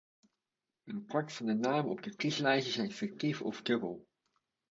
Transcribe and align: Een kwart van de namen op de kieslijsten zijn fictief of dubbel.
Een 0.83 1.05
kwart 1.05 1.33
van 1.33 1.45
de 1.45 1.53
namen 1.53 1.91
op 1.91 2.03
de 2.03 2.15
kieslijsten 2.15 2.73
zijn 2.73 2.91
fictief 2.91 3.41
of 3.41 3.61
dubbel. 3.61 4.07